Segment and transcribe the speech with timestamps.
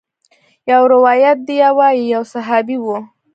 [0.71, 2.87] يو روايت ديه وايي يو صحابي و.